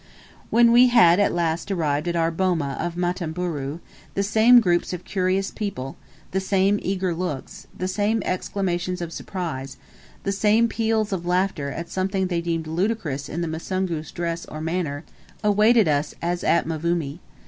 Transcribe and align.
When 0.49 0.71
we 0.71 0.87
had 0.87 1.19
at 1.19 1.31
last 1.31 1.69
arrived 1.69 2.07
at 2.07 2.15
our 2.15 2.31
boma 2.31 2.75
of 2.79 2.97
Matamburu, 2.97 3.81
the 4.15 4.23
same 4.23 4.59
groups 4.59 4.93
of 4.93 5.05
curious 5.05 5.51
people, 5.51 5.95
the 6.31 6.39
same 6.39 6.79
eager 6.81 7.13
looks, 7.13 7.67
the 7.77 7.87
same 7.87 8.23
exclamations 8.25 8.99
of 8.99 9.13
surprise, 9.13 9.77
the 10.23 10.31
same, 10.31 10.67
peals 10.67 11.13
of 11.13 11.27
laughter, 11.27 11.69
at 11.69 11.87
something 11.91 12.25
they 12.25 12.41
deemed 12.41 12.65
ludicrous 12.65 13.29
in 13.29 13.41
the 13.41 13.47
Musungu's 13.47 14.09
dress 14.11 14.43
or 14.47 14.59
manner, 14.59 15.03
awaited 15.43 15.87
us, 15.87 16.15
as 16.19 16.43
at 16.43 16.65
Mvumi. 16.65 17.19